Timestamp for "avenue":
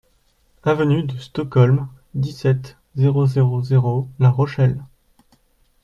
0.63-1.03